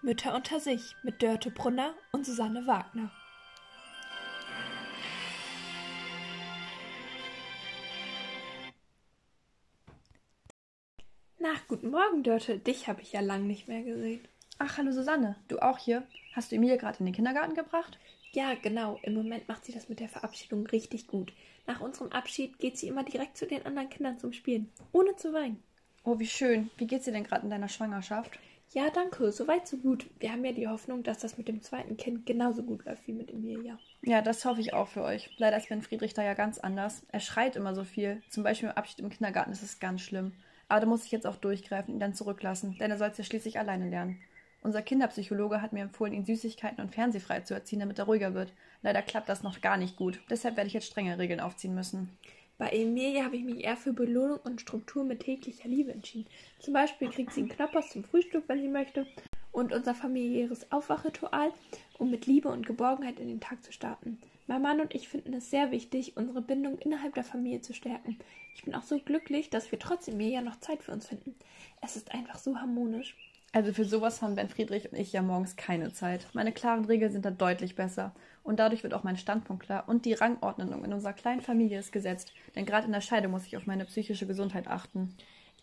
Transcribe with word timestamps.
Mütter 0.00 0.34
unter 0.34 0.60
sich 0.60 0.94
mit 1.02 1.22
Dörte 1.22 1.50
Brunner 1.50 1.92
und 2.12 2.24
Susanne 2.24 2.68
Wagner. 2.68 3.10
Na, 11.40 11.48
guten 11.66 11.90
Morgen, 11.90 12.22
Dörte. 12.22 12.58
Dich 12.58 12.86
habe 12.88 13.02
ich 13.02 13.12
ja 13.12 13.20
lang 13.20 13.48
nicht 13.48 13.66
mehr 13.66 13.82
gesehen. 13.82 14.20
Ach, 14.58 14.78
hallo 14.78 14.92
Susanne. 14.92 15.36
Du 15.48 15.58
auch 15.58 15.78
hier? 15.78 16.06
Hast 16.32 16.52
du 16.52 16.56
Emilie 16.56 16.78
gerade 16.78 17.00
in 17.00 17.06
den 17.06 17.14
Kindergarten 17.14 17.54
gebracht? 17.54 17.98
Ja, 18.32 18.54
genau. 18.54 19.00
Im 19.02 19.14
Moment 19.14 19.48
macht 19.48 19.64
sie 19.64 19.72
das 19.72 19.88
mit 19.88 19.98
der 19.98 20.08
Verabschiedung 20.08 20.64
richtig 20.68 21.08
gut. 21.08 21.32
Nach 21.66 21.80
unserem 21.80 22.12
Abschied 22.12 22.58
geht 22.60 22.78
sie 22.78 22.86
immer 22.86 23.02
direkt 23.02 23.36
zu 23.36 23.46
den 23.46 23.66
anderen 23.66 23.90
Kindern 23.90 24.18
zum 24.18 24.32
Spielen, 24.32 24.70
ohne 24.92 25.16
zu 25.16 25.32
weinen. 25.32 25.60
Oh, 26.04 26.20
wie 26.20 26.26
schön. 26.26 26.70
Wie 26.76 26.86
geht's 26.86 27.06
dir 27.06 27.12
denn 27.12 27.24
gerade 27.24 27.42
in 27.42 27.50
deiner 27.50 27.68
Schwangerschaft? 27.68 28.38
Ja, 28.72 28.90
danke. 28.90 29.32
Soweit 29.32 29.66
so 29.66 29.78
gut. 29.78 30.10
Wir 30.18 30.30
haben 30.30 30.44
ja 30.44 30.52
die 30.52 30.68
Hoffnung, 30.68 31.02
dass 31.02 31.18
das 31.18 31.38
mit 31.38 31.48
dem 31.48 31.62
zweiten 31.62 31.96
Kind 31.96 32.26
genauso 32.26 32.62
gut 32.62 32.84
läuft 32.84 33.06
wie 33.06 33.12
mit 33.12 33.30
Emilia. 33.30 33.78
Ja, 34.02 34.20
das 34.20 34.44
hoffe 34.44 34.60
ich 34.60 34.74
auch 34.74 34.88
für 34.88 35.02
euch. 35.02 35.30
Leider 35.38 35.56
ist 35.56 35.68
Ben 35.68 35.82
Friedrich 35.82 36.12
da 36.12 36.22
ja 36.22 36.34
ganz 36.34 36.58
anders. 36.58 37.02
Er 37.10 37.20
schreit 37.20 37.56
immer 37.56 37.74
so 37.74 37.84
viel. 37.84 38.22
Zum 38.28 38.42
Beispiel 38.42 38.68
im 38.68 38.76
Abschied 38.76 39.00
im 39.00 39.08
Kindergarten 39.10 39.52
ist 39.52 39.62
es 39.62 39.80
ganz 39.80 40.02
schlimm. 40.02 40.32
Aber 40.68 40.80
da 40.80 40.86
muss 40.86 41.04
ich 41.04 41.10
jetzt 41.10 41.26
auch 41.26 41.36
durchgreifen, 41.36 41.94
ihn 41.94 42.00
dann 42.00 42.14
zurücklassen, 42.14 42.76
denn 42.78 42.90
er 42.90 42.98
soll 42.98 43.08
es 43.08 43.16
ja 43.16 43.24
schließlich 43.24 43.58
alleine 43.58 43.88
lernen. 43.88 44.20
Unser 44.60 44.82
Kinderpsychologe 44.82 45.62
hat 45.62 45.72
mir 45.72 45.82
empfohlen, 45.82 46.12
ihn 46.12 46.24
Süßigkeiten 46.24 46.82
und 46.82 46.94
Fernsehfrei 46.94 47.40
zu 47.40 47.54
erziehen, 47.54 47.80
damit 47.80 47.98
er 47.98 48.04
ruhiger 48.04 48.34
wird. 48.34 48.52
Leider 48.82 49.02
klappt 49.02 49.28
das 49.28 49.42
noch 49.42 49.60
gar 49.60 49.76
nicht 49.76 49.96
gut. 49.96 50.20
Deshalb 50.28 50.56
werde 50.56 50.66
ich 50.66 50.74
jetzt 50.74 50.88
strenge 50.88 51.18
Regeln 51.18 51.40
aufziehen 51.40 51.74
müssen. 51.74 52.18
Bei 52.58 52.70
Emilia 52.70 53.24
habe 53.24 53.36
ich 53.36 53.44
mich 53.44 53.62
eher 53.62 53.76
für 53.76 53.92
Belohnung 53.92 54.40
und 54.42 54.60
Struktur 54.60 55.04
mit 55.04 55.20
täglicher 55.20 55.68
Liebe 55.68 55.92
entschieden. 55.92 56.28
Zum 56.58 56.74
Beispiel 56.74 57.08
kriegt 57.08 57.32
sie 57.32 57.40
einen 57.40 57.48
Knoppers 57.48 57.90
zum 57.90 58.02
Frühstück, 58.02 58.44
wenn 58.48 58.60
sie 58.60 58.68
möchte, 58.68 59.06
und 59.52 59.72
unser 59.72 59.94
familiäres 59.94 60.70
Aufwachritual, 60.72 61.52
um 61.98 62.10
mit 62.10 62.26
Liebe 62.26 62.48
und 62.48 62.66
Geborgenheit 62.66 63.20
in 63.20 63.28
den 63.28 63.40
Tag 63.40 63.62
zu 63.62 63.72
starten. 63.72 64.18
Mein 64.48 64.62
Mann 64.62 64.80
und 64.80 64.94
ich 64.94 65.08
finden 65.08 65.34
es 65.34 65.50
sehr 65.50 65.70
wichtig, 65.70 66.16
unsere 66.16 66.42
Bindung 66.42 66.78
innerhalb 66.78 67.14
der 67.14 67.24
Familie 67.24 67.60
zu 67.60 67.74
stärken. 67.74 68.18
Ich 68.56 68.64
bin 68.64 68.74
auch 68.74 68.82
so 68.82 68.98
glücklich, 68.98 69.50
dass 69.50 69.70
wir 69.70 69.78
trotzdem 69.78 70.14
Emilia 70.14 70.42
noch 70.42 70.58
Zeit 70.58 70.82
für 70.82 70.92
uns 70.92 71.06
finden. 71.06 71.36
Es 71.80 71.94
ist 71.94 72.12
einfach 72.12 72.38
so 72.38 72.56
harmonisch. 72.56 73.16
Also 73.58 73.72
für 73.72 73.84
sowas 73.84 74.22
haben 74.22 74.36
Ben 74.36 74.48
Friedrich 74.48 74.88
und 74.88 74.96
ich 74.96 75.12
ja 75.12 75.20
morgens 75.20 75.56
keine 75.56 75.92
Zeit. 75.92 76.28
Meine 76.32 76.52
klaren 76.52 76.84
Regeln 76.84 77.10
sind 77.10 77.24
da 77.24 77.32
deutlich 77.32 77.74
besser. 77.74 78.14
Und 78.44 78.60
dadurch 78.60 78.84
wird 78.84 78.94
auch 78.94 79.02
mein 79.02 79.16
Standpunkt 79.16 79.64
klar 79.64 79.88
und 79.88 80.04
die 80.04 80.12
Rangordnung 80.12 80.84
in 80.84 80.92
unserer 80.92 81.12
kleinen 81.12 81.40
Familie 81.40 81.80
ist 81.80 81.90
gesetzt. 81.90 82.32
Denn 82.54 82.66
gerade 82.66 82.86
in 82.86 82.92
der 82.92 83.00
Scheidung 83.00 83.32
muss 83.32 83.48
ich 83.48 83.56
auf 83.56 83.66
meine 83.66 83.84
psychische 83.84 84.28
Gesundheit 84.28 84.68
achten. 84.68 85.12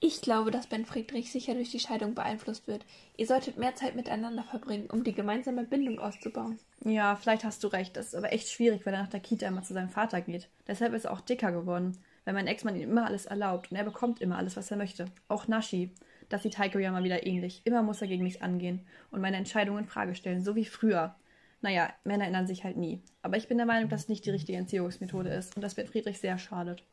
Ich 0.02 0.20
glaube, 0.22 0.52
dass 0.52 0.68
Ben 0.68 0.86
Friedrich 0.86 1.32
sicher 1.32 1.54
durch 1.54 1.72
die 1.72 1.80
Scheidung 1.80 2.16
beeinflusst 2.16 2.68
wird. 2.68 2.86
Ihr 3.16 3.28
solltet 3.28 3.58
mehr 3.58 3.76
Zeit 3.76 3.96
miteinander 3.96 4.44
verbringen, 4.44 4.90
um 4.92 5.06
die 5.06 5.14
gemeinsame 5.14 5.64
Bindung 5.64 5.98
auszubauen. 5.98 6.60
Ja, 6.84 7.16
vielleicht 7.16 7.46
hast 7.46 7.64
du 7.64 7.70
recht. 7.70 7.96
Das 7.96 8.08
ist 8.08 8.16
aber 8.16 8.34
echt 8.34 8.50
schwierig, 8.50 8.86
weil 8.86 8.94
er 8.94 9.04
nach 9.04 9.10
der 9.10 9.22
Kita 9.22 9.48
immer 9.48 9.64
zu 9.64 9.74
seinem 9.74 9.88
Vater 9.88 10.20
geht. 10.20 10.50
Deshalb 10.68 10.94
ist 10.96 11.06
er 11.06 11.14
auch 11.14 11.22
dicker 11.22 11.54
geworden, 11.54 11.98
weil 12.26 12.34
mein 12.34 12.48
Ex-Mann 12.48 12.76
ihm 12.76 12.90
immer 12.90 13.06
alles 13.06 13.26
erlaubt 13.26 13.72
und 13.72 13.78
er 13.78 13.86
bekommt 13.86 14.20
immer 14.20 14.38
alles, 14.38 14.58
was 14.58 14.70
er 14.70 14.76
möchte. 14.76 15.06
Auch 15.30 15.48
Naschi. 15.48 15.92
Das 16.30 16.44
sieht 16.44 16.58
Heiko 16.58 16.80
ja 16.80 16.92
mal 16.92 17.04
wieder 17.04 17.26
ähnlich. 17.26 17.62
Immer 17.66 17.84
muss 17.84 18.02
er 18.02 18.08
gegen 18.08 18.24
mich 18.24 18.42
angehen 18.42 18.82
und 19.12 19.22
meine 19.22 19.38
Entscheidungen 19.38 19.84
in 19.84 19.90
Frage 19.90 20.16
stellen, 20.16 20.44
so 20.44 20.56
wie 20.56 20.66
früher. 20.66 21.16
Naja, 21.62 21.94
Männer 22.04 22.28
ändern 22.28 22.48
sich 22.48 22.64
halt 22.64 22.78
nie. 22.78 23.02
Aber 23.22 23.38
ich 23.38 23.48
bin 23.48 23.58
der 23.58 23.66
Meinung, 23.66 23.90
dass 23.90 24.04
es 24.04 24.10
nicht 24.10 24.26
die 24.26 24.32
richtige 24.32 24.58
Entziehungsmethode 24.58 25.30
ist 25.30 25.56
und 25.56 25.62
das 25.62 25.76
Ben 25.76 25.88
Friedrich 25.88 26.20
sehr 26.20 26.38
schadet. 26.38 26.84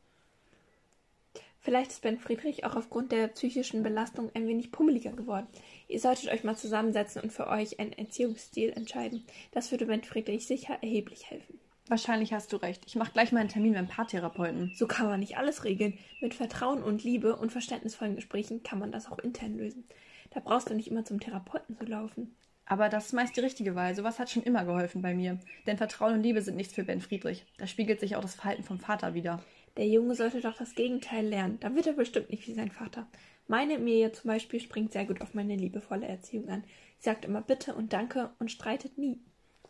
Vielleicht 1.60 1.92
ist 1.92 2.02
Ben 2.02 2.18
Friedrich 2.18 2.64
auch 2.64 2.74
aufgrund 2.74 3.12
der 3.12 3.28
psychischen 3.28 3.84
Belastung 3.84 4.30
ein 4.34 4.48
wenig 4.48 4.72
pummeliger 4.72 5.12
geworden. 5.12 5.46
Ihr 5.86 6.00
solltet 6.00 6.28
euch 6.30 6.42
mal 6.42 6.56
zusammensetzen 6.56 7.22
und 7.22 7.32
für 7.32 7.46
euch 7.46 7.78
einen 7.78 7.92
Erziehungsstil 7.92 8.70
entscheiden. 8.70 9.24
Das 9.52 9.70
würde 9.70 9.86
Ben 9.86 10.02
Friedrich 10.02 10.46
sicher 10.46 10.78
erheblich 10.82 11.30
helfen. 11.30 11.60
Wahrscheinlich 11.92 12.32
hast 12.32 12.50
du 12.54 12.56
recht. 12.56 12.84
Ich 12.86 12.96
mache 12.96 13.12
gleich 13.12 13.32
mal 13.32 13.40
einen 13.40 13.50
Termin 13.50 13.74
beim 13.74 13.86
Paartherapeuten. 13.86 14.72
So 14.74 14.86
kann 14.86 15.04
man 15.08 15.20
nicht 15.20 15.36
alles 15.36 15.64
regeln. 15.64 15.98
Mit 16.22 16.32
Vertrauen 16.32 16.82
und 16.82 17.04
Liebe 17.04 17.36
und 17.36 17.52
verständnisvollen 17.52 18.16
Gesprächen 18.16 18.62
kann 18.62 18.78
man 18.78 18.90
das 18.90 19.12
auch 19.12 19.18
intern 19.18 19.58
lösen. 19.58 19.84
Da 20.30 20.40
brauchst 20.40 20.70
du 20.70 20.74
nicht 20.74 20.90
immer 20.90 21.04
zum 21.04 21.20
Therapeuten 21.20 21.76
zu 21.76 21.84
laufen. 21.84 22.34
Aber 22.64 22.88
das 22.88 23.04
ist 23.04 23.12
meist 23.12 23.36
die 23.36 23.40
richtige 23.40 23.74
Wahl. 23.74 23.94
Sowas 23.94 24.18
hat 24.18 24.30
schon 24.30 24.42
immer 24.42 24.64
geholfen 24.64 25.02
bei 25.02 25.12
mir. 25.12 25.38
Denn 25.66 25.76
Vertrauen 25.76 26.14
und 26.14 26.22
Liebe 26.22 26.40
sind 26.40 26.56
nichts 26.56 26.72
für 26.72 26.84
Ben 26.84 27.02
Friedrich. 27.02 27.44
Da 27.58 27.66
spiegelt 27.66 28.00
sich 28.00 28.16
auch 28.16 28.22
das 28.22 28.36
Verhalten 28.36 28.62
vom 28.62 28.80
Vater 28.80 29.12
wieder. 29.12 29.44
Der 29.76 29.86
Junge 29.86 30.14
sollte 30.14 30.40
doch 30.40 30.56
das 30.56 30.74
Gegenteil 30.74 31.26
lernen. 31.26 31.60
Da 31.60 31.74
wird 31.74 31.88
er 31.88 31.92
bestimmt 31.92 32.30
nicht 32.30 32.48
wie 32.48 32.54
sein 32.54 32.70
Vater. 32.70 33.06
Meine 33.48 33.74
Emilia 33.74 34.14
zum 34.14 34.28
Beispiel 34.28 34.60
springt 34.60 34.94
sehr 34.94 35.04
gut 35.04 35.20
auf 35.20 35.34
meine 35.34 35.56
liebevolle 35.56 36.06
Erziehung 36.06 36.48
an. 36.48 36.64
Sie 36.96 37.10
sagt 37.10 37.26
immer 37.26 37.42
Bitte 37.42 37.74
und 37.74 37.92
Danke 37.92 38.30
und 38.38 38.50
streitet 38.50 38.96
nie. 38.96 39.20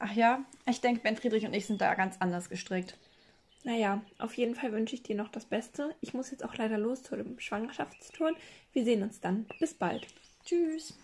Ach 0.05 0.13
ja, 0.17 0.45
ich 0.69 0.81
denke, 0.81 1.01
Ben 1.01 1.17
Friedrich 1.17 1.47
und 1.47 1.55
ich 1.55 1.67
sind 1.67 1.81
da 1.81 1.95
ganz 1.95 2.17
anders 2.19 2.51
gestrickt. 2.51 2.99
Naja, 3.63 4.03
auf 4.19 4.37
jeden 4.37 4.57
Fall 4.57 4.73
wünsche 4.73 4.97
ich 4.97 5.05
dir 5.05 5.15
noch 5.15 5.29
das 5.29 5.45
Beste. 5.45 5.95
Ich 6.01 6.13
muss 6.13 6.33
jetzt 6.33 6.45
auch 6.45 6.57
leider 6.57 6.77
los 6.77 7.05
zu 7.05 7.15
dem 7.15 7.39
Schwangerschaftstour. 7.39 8.33
Wir 8.73 8.85
sehen 8.85 9.05
uns 9.05 9.21
dann. 9.21 9.47
Bis 9.61 9.75
bald. 9.75 10.09
Tschüss. 10.45 10.99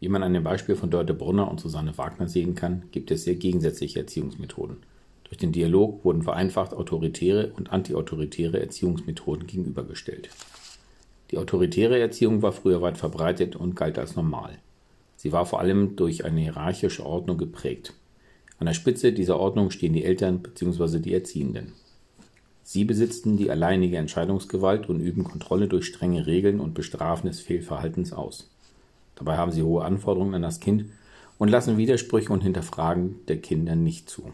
Wie 0.00 0.08
man 0.08 0.22
an 0.22 0.32
dem 0.32 0.42
Beispiel 0.42 0.74
von 0.74 0.90
Dörte 0.90 1.12
Brunner 1.12 1.50
und 1.50 1.60
Susanne 1.60 1.98
Wagner 1.98 2.28
sehen 2.28 2.54
kann, 2.54 2.88
gibt 2.92 3.10
es 3.10 3.24
sehr 3.24 3.34
gegensätzliche 3.34 4.00
Erziehungsmethoden. 4.00 4.78
Durch 5.24 5.36
den 5.36 5.52
Dialog 5.52 6.02
wurden 6.02 6.22
vereinfacht 6.22 6.72
autoritäre 6.72 7.52
und 7.52 7.72
antiautoritäre 7.72 8.58
Erziehungsmethoden 8.58 9.46
gegenübergestellt. 9.46 10.30
Die 11.30 11.36
autoritäre 11.36 11.98
Erziehung 11.98 12.40
war 12.40 12.52
früher 12.52 12.80
weit 12.80 12.96
verbreitet 12.96 13.54
und 13.54 13.76
galt 13.76 13.98
als 13.98 14.16
normal. 14.16 14.58
Sie 15.26 15.32
war 15.32 15.44
vor 15.44 15.58
allem 15.58 15.96
durch 15.96 16.24
eine 16.24 16.40
hierarchische 16.40 17.04
Ordnung 17.04 17.36
geprägt. 17.36 17.92
An 18.60 18.66
der 18.66 18.74
Spitze 18.74 19.12
dieser 19.12 19.40
Ordnung 19.40 19.72
stehen 19.72 19.92
die 19.92 20.04
Eltern 20.04 20.38
bzw. 20.38 21.00
die 21.00 21.12
Erziehenden. 21.12 21.72
Sie 22.62 22.84
besitzen 22.84 23.36
die 23.36 23.50
alleinige 23.50 23.96
Entscheidungsgewalt 23.96 24.88
und 24.88 25.00
üben 25.00 25.24
Kontrolle 25.24 25.66
durch 25.66 25.86
strenge 25.86 26.28
Regeln 26.28 26.60
und 26.60 26.74
Bestrafen 26.74 27.26
des 27.26 27.40
Fehlverhaltens 27.40 28.12
aus. 28.12 28.48
Dabei 29.16 29.36
haben 29.36 29.50
sie 29.50 29.64
hohe 29.64 29.84
Anforderungen 29.84 30.34
an 30.34 30.42
das 30.42 30.60
Kind 30.60 30.84
und 31.38 31.48
lassen 31.48 31.76
Widersprüche 31.76 32.32
und 32.32 32.44
Hinterfragen 32.44 33.16
der 33.26 33.38
Kinder 33.38 33.74
nicht 33.74 34.08
zu. 34.08 34.32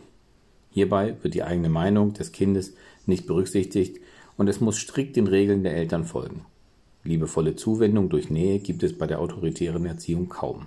Hierbei 0.72 1.16
wird 1.22 1.32
die 1.32 1.42
eigene 1.42 1.70
Meinung 1.70 2.12
des 2.12 2.32
Kindes 2.32 2.74
nicht 3.06 3.26
berücksichtigt 3.26 3.98
und 4.36 4.46
es 4.46 4.60
muss 4.60 4.76
strikt 4.76 5.16
den 5.16 5.26
Regeln 5.26 5.62
der 5.62 5.74
Eltern 5.74 6.04
folgen. 6.04 6.44
Liebevolle 7.02 7.56
Zuwendung 7.56 8.10
durch 8.10 8.28
Nähe 8.28 8.58
gibt 8.58 8.82
es 8.82 8.92
bei 8.98 9.06
der 9.06 9.20
autoritären 9.20 9.86
Erziehung 9.86 10.28
kaum. 10.28 10.66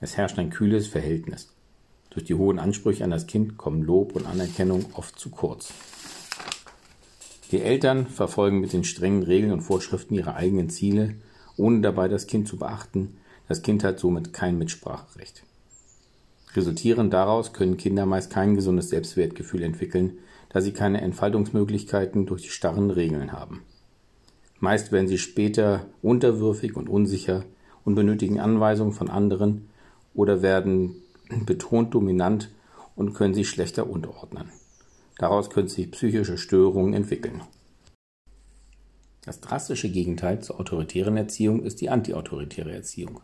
Es 0.00 0.16
herrscht 0.16 0.38
ein 0.38 0.50
kühles 0.50 0.86
Verhältnis. 0.86 1.52
Durch 2.10 2.24
die 2.24 2.34
hohen 2.34 2.58
Ansprüche 2.58 3.04
an 3.04 3.10
das 3.10 3.26
Kind 3.26 3.58
kommen 3.58 3.82
Lob 3.82 4.14
und 4.14 4.26
Anerkennung 4.26 4.86
oft 4.94 5.18
zu 5.18 5.30
kurz. 5.30 5.72
Die 7.50 7.60
Eltern 7.60 8.06
verfolgen 8.06 8.60
mit 8.60 8.72
den 8.72 8.84
strengen 8.84 9.22
Regeln 9.22 9.52
und 9.52 9.62
Vorschriften 9.62 10.14
ihre 10.14 10.34
eigenen 10.34 10.70
Ziele, 10.70 11.14
ohne 11.56 11.80
dabei 11.80 12.08
das 12.08 12.26
Kind 12.26 12.46
zu 12.46 12.58
beachten. 12.58 13.16
Das 13.48 13.62
Kind 13.62 13.82
hat 13.82 13.98
somit 13.98 14.32
kein 14.32 14.58
Mitspracherecht. 14.58 15.42
Resultierend 16.54 17.12
daraus 17.12 17.52
können 17.52 17.76
Kinder 17.76 18.06
meist 18.06 18.30
kein 18.30 18.54
gesundes 18.54 18.90
Selbstwertgefühl 18.90 19.62
entwickeln, 19.62 20.18
da 20.50 20.60
sie 20.60 20.72
keine 20.72 21.00
Entfaltungsmöglichkeiten 21.00 22.26
durch 22.26 22.42
die 22.42 22.48
starren 22.48 22.90
Regeln 22.90 23.32
haben. 23.32 23.62
Meist 24.60 24.92
werden 24.92 25.08
sie 25.08 25.18
später 25.18 25.86
unterwürfig 26.02 26.76
und 26.76 26.88
unsicher 26.88 27.44
und 27.84 27.94
benötigen 27.94 28.40
Anweisungen 28.40 28.92
von 28.92 29.08
anderen 29.08 29.67
oder 30.18 30.42
werden 30.42 30.96
betont 31.46 31.94
dominant 31.94 32.50
und 32.96 33.14
können 33.14 33.34
sich 33.34 33.48
schlechter 33.48 33.88
unterordnen. 33.88 34.48
Daraus 35.16 35.48
können 35.48 35.68
sich 35.68 35.92
psychische 35.92 36.36
Störungen 36.36 36.92
entwickeln. 36.92 37.40
Das 39.24 39.40
drastische 39.40 39.88
Gegenteil 39.88 40.40
zur 40.40 40.58
autoritären 40.58 41.16
Erziehung 41.16 41.62
ist 41.62 41.80
die 41.80 41.88
antiautoritäre 41.88 42.72
Erziehung. 42.72 43.20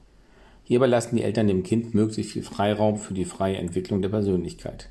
Hierbei 0.63 0.87
lassen 0.87 1.17
die 1.17 1.25
Eltern 1.25 1.49
dem 1.49 1.65
Kind 1.65 1.95
möglichst 1.95 2.33
viel 2.33 2.45
Freiraum 2.45 2.97
für 2.97 3.15
die 3.15 3.25
freie 3.25 3.57
Entwicklung 3.57 4.01
der 4.01 4.11
Persönlichkeit. 4.11 4.89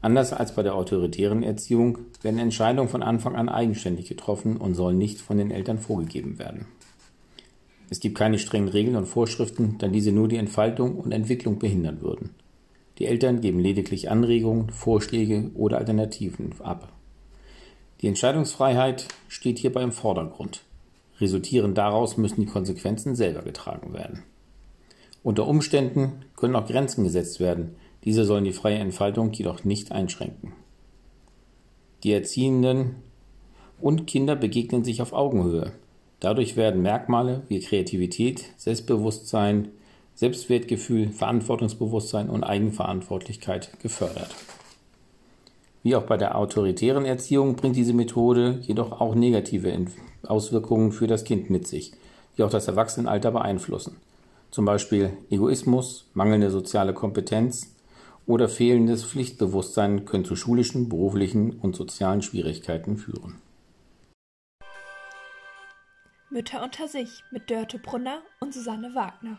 Anders 0.00 0.32
als 0.32 0.54
bei 0.54 0.62
der 0.62 0.76
autoritären 0.76 1.42
Erziehung 1.42 1.98
werden 2.22 2.38
Entscheidungen 2.38 2.88
von 2.88 3.02
Anfang 3.02 3.36
an 3.36 3.50
eigenständig 3.50 4.08
getroffen 4.08 4.56
und 4.56 4.74
sollen 4.74 4.96
nicht 4.96 5.20
von 5.20 5.36
den 5.36 5.50
Eltern 5.50 5.78
vorgegeben 5.78 6.38
werden. 6.38 6.66
Es 7.90 8.00
gibt 8.00 8.18
keine 8.18 8.38
strengen 8.38 8.68
Regeln 8.68 8.96
und 8.96 9.06
Vorschriften, 9.06 9.76
da 9.78 9.88
diese 9.88 10.12
nur 10.12 10.28
die 10.28 10.36
Entfaltung 10.36 10.96
und 10.96 11.12
Entwicklung 11.12 11.58
behindern 11.58 12.02
würden. 12.02 12.30
Die 12.98 13.06
Eltern 13.06 13.40
geben 13.40 13.60
lediglich 13.60 14.10
Anregungen, 14.10 14.70
Vorschläge 14.70 15.50
oder 15.54 15.78
Alternativen 15.78 16.52
ab. 16.60 16.92
Die 18.00 18.08
Entscheidungsfreiheit 18.08 19.08
steht 19.28 19.58
hierbei 19.58 19.82
im 19.82 19.92
Vordergrund. 19.92 20.62
Resultierend 21.20 21.78
daraus 21.78 22.16
müssen 22.16 22.40
die 22.40 22.46
Konsequenzen 22.46 23.16
selber 23.16 23.42
getragen 23.42 23.92
werden. 23.92 24.22
Unter 25.22 25.46
Umständen 25.48 26.24
können 26.36 26.56
auch 26.56 26.66
Grenzen 26.66 27.04
gesetzt 27.04 27.40
werden, 27.40 27.76
diese 28.04 28.24
sollen 28.24 28.44
die 28.44 28.52
freie 28.52 28.78
Entfaltung 28.78 29.32
jedoch 29.32 29.64
nicht 29.64 29.90
einschränken. 29.90 30.52
Die 32.04 32.12
Erziehenden 32.12 32.96
und 33.80 34.06
Kinder 34.06 34.36
begegnen 34.36 34.84
sich 34.84 35.02
auf 35.02 35.12
Augenhöhe. 35.12 35.72
Dadurch 36.20 36.56
werden 36.56 36.82
Merkmale 36.82 37.42
wie 37.48 37.60
Kreativität, 37.60 38.44
Selbstbewusstsein, 38.56 39.68
Selbstwertgefühl, 40.14 41.10
Verantwortungsbewusstsein 41.10 42.28
und 42.28 42.42
Eigenverantwortlichkeit 42.42 43.78
gefördert. 43.80 44.34
Wie 45.84 45.94
auch 45.94 46.02
bei 46.02 46.16
der 46.16 46.36
autoritären 46.36 47.04
Erziehung 47.04 47.54
bringt 47.54 47.76
diese 47.76 47.92
Methode 47.92 48.58
jedoch 48.62 49.00
auch 49.00 49.14
negative 49.14 49.72
Auswirkungen 50.26 50.90
für 50.90 51.06
das 51.06 51.22
Kind 51.22 51.50
mit 51.50 51.68
sich, 51.68 51.92
die 52.36 52.42
auch 52.42 52.50
das 52.50 52.66
Erwachsenenalter 52.66 53.30
beeinflussen. 53.30 53.96
Zum 54.50 54.64
Beispiel 54.64 55.10
Egoismus, 55.30 56.06
mangelnde 56.14 56.50
soziale 56.50 56.94
Kompetenz 56.94 57.74
oder 58.26 58.48
fehlendes 58.48 59.04
Pflichtbewusstsein 59.04 60.04
können 60.04 60.24
zu 60.24 60.34
schulischen, 60.34 60.88
beruflichen 60.88 61.52
und 61.60 61.76
sozialen 61.76 62.22
Schwierigkeiten 62.22 62.96
führen. 62.96 63.36
Mütter 66.30 66.62
unter 66.62 66.88
sich 66.88 67.24
mit 67.30 67.48
Dörte 67.48 67.78
Brunner 67.78 68.20
und 68.38 68.52
Susanne 68.52 68.94
Wagner. 68.94 69.38